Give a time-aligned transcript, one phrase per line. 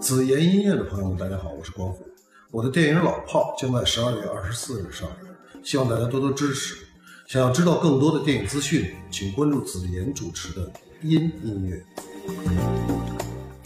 [0.00, 2.04] 紫妍音乐的朋友们，大家好，我是光虎。
[2.50, 6.76] 我的电影《老炮》将在十二月二十四日上映，希望大家多多支持。
[7.28, 10.66] 想要知道更多的电影资讯，请关注紫妍主持的
[11.02, 11.84] 《音音乐》。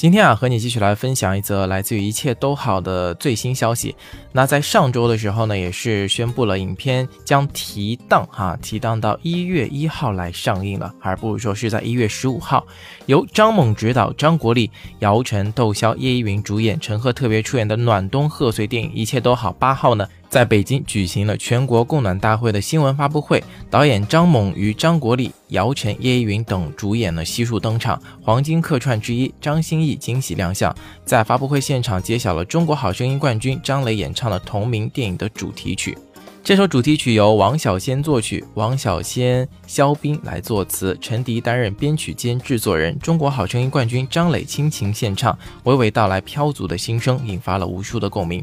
[0.03, 3.95] 今天啊，和你继续来分享一则来自于一切都好的最新消息。
[4.33, 12.67] 那在上周的时候呢，也是宣布了影片将提档哈，提档到一月一号来上映了，而不如说是在一月十五号，
[13.07, 14.69] 由张猛执导，张国立、
[14.99, 20.05] 姚晨、窦骁、叶一云主演，陈赫特别出演的暖冬贺岁电影《一切都好》八号呢。
[20.33, 35.99] 在北京举行了全国供暖大会的新闻发布会，导演张猛与张国立、姚晨、叶一云等主演了悉数登场，黄金客串之一张歆艺惊喜亮相，在发布会现场揭晓了《中国好声音》冠军张磊演唱的同名电影的主题曲。
[36.43, 42.95] 这首主题曲由王小仙作曲，王小仙、肖斌来作词，陈迪担任编曲兼制作人。
[43.01, 48.43] 《中国好声音》冠军张磊倾情献唱，娓娓道来飘足的心声，引发了无数的共鸣。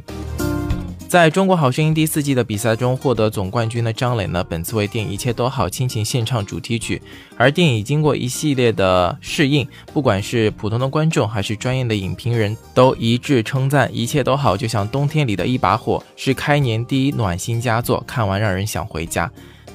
[1.10, 7.02] 在中国好声音第四季的比赛中获得总冠军的张磊呢，本次为电影《一切都好》倾情献唱主题曲。
[7.36, 19.32] 而电影经过一系列的试映，不管是普通的观众还是专业的影评人都一致称赞《一切都好》就像冬天里的一把火，是开年第一暖心佳作，看完让人想回家。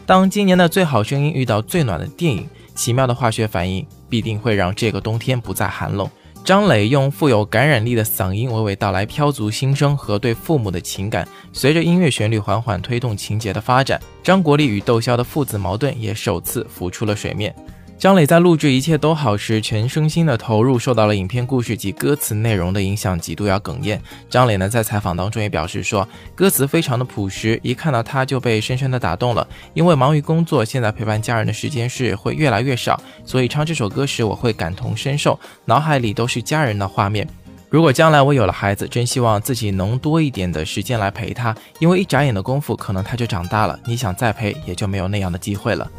[0.07, 6.09] 当今年的最好声音遇到最暖的电影，奇妙的化学反应必定会让这个冬天不再寒冷。
[6.45, 17.55] 张磊用富有感染力的嗓音娓娓道来飘族心声和对父母的情感，随着音乐旋律缓缓推动情节的发展，张国立与窦骁的父子矛盾也首次浮出了水面。
[17.97, 23.99] 张磊在录制《一切都好》时，全身心的投入，受到了影片故事及歌词内容的影响，极度要哽咽。
[24.29, 29.47] 张磊呢，在采访当中也表示说，歌词非常的朴实，一看到他就被深深的打动了。
[29.73, 37.27] 因为忙于工作，现在陪伴家人的时间是会越来越少，所以唱这首歌时，我会感同身受，脑海里都是家人的画面。
[37.71, 45.91] 如果将来我有了孩子，真希望自己能多一点的时间来陪他，因为一眨眼的功夫，可能他就长大了，你想再陪，也就没有那样的机会了。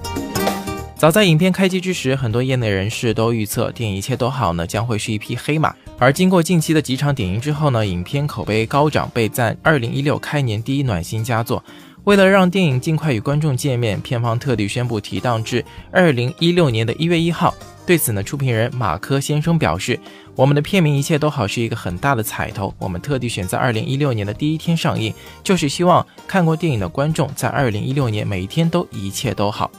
[0.98, 5.76] 早在影片开机之时，很多业内人士都预测电影一切都好呢，将会是一匹黑马。
[6.00, 11.62] 而经过近期的几场点映之后呢，影片口碑高涨，被赞二零一六开年第一暖心佳作。
[12.06, 17.54] 为了让电影尽快与观众见面，片方特地宣布提档至二零一六年的一月一号。
[17.86, 20.00] 对此呢，出品人马科先生表示
[20.34, 25.14] ：“我们的片名一切都好是一个很大的彩头，我们特地选在二零一六年的第一天上映，
[25.44, 29.70] 就是希望看过电影的观众在二零一六年每一天都一切都好。”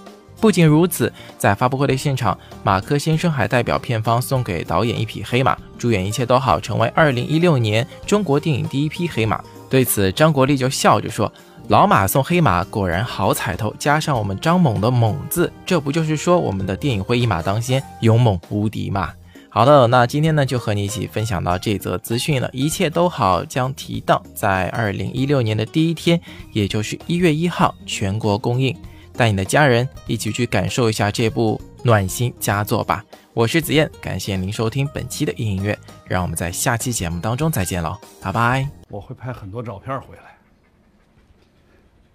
[0.41, 9.43] 不仅如此，在发布会的现场，马克先生还代表片方送给导演一匹黑马，祝愿一切都好，成为二零一六年中国电影第一匹黑马。
[9.69, 11.33] 对此，张国立就笑着说
[11.69, 19.13] ：“老马送黑马，果然好彩头，加上我们张猛的猛字，这不就是说我们的电影会一马当先，勇猛无敌吗？”
[19.49, 22.51] 好的，那今天呢就和你一起分享到这则资讯了。
[22.53, 26.21] 一切都好将提档在二零一六年的第一天，
[26.53, 28.77] 也就是一月一号全国公映。
[29.16, 33.03] 带你的家人一起去感受一下这部暖心佳作吧！
[33.32, 38.69] 我是紫燕，感谢您收听本期的音乐，让我们在下期节目当中再见喽，拜拜！
[38.88, 40.37] 我会拍很多照片回来，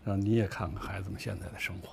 [0.04, 1.90] 让你也看看孩子们现在的生活。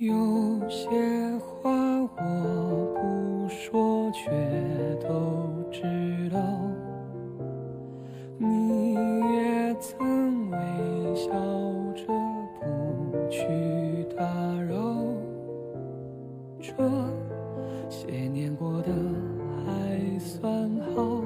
[0.00, 0.16] 有
[0.70, 0.88] 些
[1.38, 2.08] 话我
[2.96, 4.30] 不说，却
[4.98, 5.82] 都知
[6.32, 6.40] 道，
[8.38, 10.56] 你也曾微
[11.14, 11.28] 笑
[11.94, 12.06] 着
[12.58, 13.44] 不去
[14.16, 14.24] 打
[14.62, 14.96] 扰。
[16.62, 16.72] 这
[17.90, 18.90] 些年过得
[19.66, 21.22] 还算好，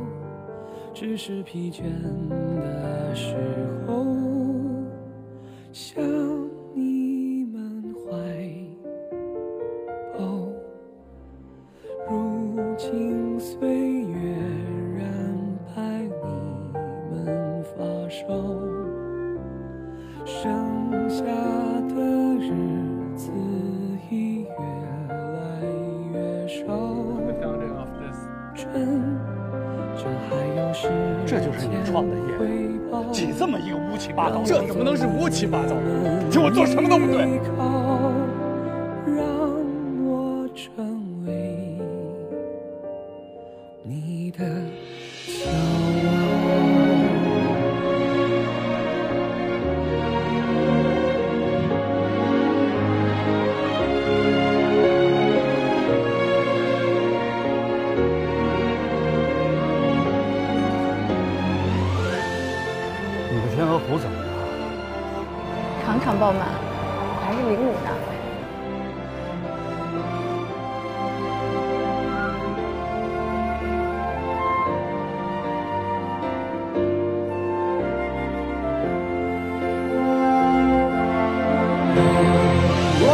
[0.92, 1.84] 只是疲倦
[2.28, 3.14] 的。
[18.14, 18.22] 手，
[20.24, 21.24] 剩下
[21.88, 21.96] 的
[22.38, 22.46] 日
[23.16, 23.32] 子
[24.08, 24.46] 已越
[25.10, 25.34] 来
[26.12, 26.62] 越少。
[29.96, 30.82] 这还有时
[31.26, 32.20] 间就是你创的业，
[33.12, 35.74] 起这么一个乌七八糟，这怎么能是乌七八糟？
[35.74, 37.24] 我做什么都不对。
[44.36, 45.03] 的。
[66.14, 66.46] 常饱满，
[67.26, 67.98] 还是零五大会。
[83.00, 83.08] 我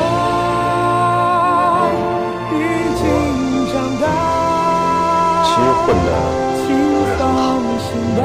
[2.53, 2.55] 已
[3.01, 3.03] 经
[3.73, 4.05] 长大。
[5.47, 6.09] 其实混的
[6.61, 6.69] 请
[7.17, 7.19] 放
[7.81, 7.89] 心
[8.19, 8.21] 吧，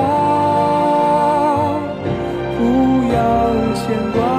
[2.57, 2.59] 不
[3.13, 3.17] 要
[3.73, 4.34] 牵挂。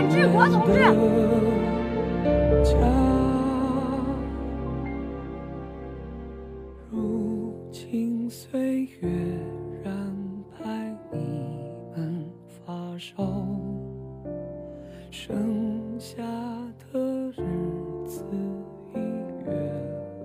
[0.00, 0.72] 阮志国同志
[2.72, 2.78] 家。
[6.90, 9.10] 如今岁月
[9.84, 9.92] 染
[10.58, 11.18] 白你
[11.94, 13.26] 们发梢，
[15.10, 15.36] 剩
[15.98, 16.16] 下
[16.90, 16.98] 的
[17.32, 17.42] 日
[18.06, 18.24] 子
[18.94, 18.96] 已
[19.44, 19.52] 越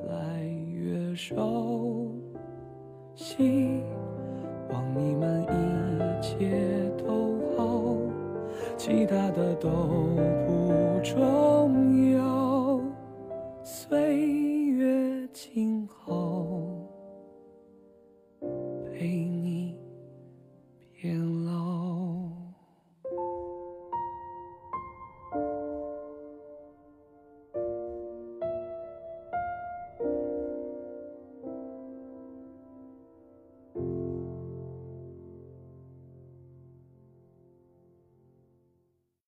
[0.07, 1.35] 来越少。
[3.13, 3.83] 希
[4.71, 5.47] 望你们一
[6.21, 7.34] 切都，
[8.85, 9.67] 其他的都
[10.45, 12.79] 不重要
[13.63, 16.14] 岁月静好。